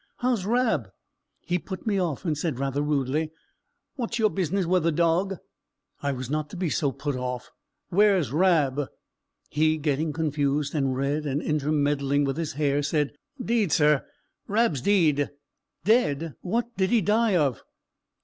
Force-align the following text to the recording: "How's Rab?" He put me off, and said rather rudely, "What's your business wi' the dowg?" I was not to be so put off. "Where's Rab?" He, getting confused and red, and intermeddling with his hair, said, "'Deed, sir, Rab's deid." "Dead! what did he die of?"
"How's 0.17 0.45
Rab?" 0.47 0.89
He 1.45 1.59
put 1.59 1.85
me 1.85 1.99
off, 2.01 2.25
and 2.25 2.35
said 2.35 2.57
rather 2.57 2.81
rudely, 2.81 3.29
"What's 3.97 4.17
your 4.17 4.31
business 4.31 4.65
wi' 4.65 4.79
the 4.79 4.91
dowg?" 4.91 5.35
I 6.01 6.11
was 6.11 6.27
not 6.27 6.49
to 6.49 6.57
be 6.57 6.71
so 6.71 6.91
put 6.91 7.15
off. 7.15 7.51
"Where's 7.89 8.31
Rab?" 8.31 8.87
He, 9.51 9.77
getting 9.77 10.11
confused 10.11 10.73
and 10.73 10.97
red, 10.97 11.27
and 11.27 11.39
intermeddling 11.39 12.23
with 12.23 12.37
his 12.37 12.53
hair, 12.53 12.81
said, 12.81 13.13
"'Deed, 13.39 13.71
sir, 13.73 14.03
Rab's 14.47 14.81
deid." 14.81 15.29
"Dead! 15.85 16.33
what 16.41 16.75
did 16.77 16.89
he 16.89 17.01
die 17.01 17.35
of?" 17.35 17.61